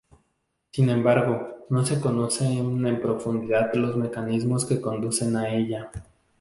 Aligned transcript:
Sin 0.71 0.89
embargo, 0.89 1.67
no 1.69 1.85
se 1.85 2.01
conocen 2.01 2.87
en 2.87 3.01
profundidad 3.03 3.71
los 3.75 3.95
mecanismos 3.97 4.65
que 4.65 4.81
conducen 4.81 5.35
a 5.37 5.53
ella. 5.53 5.91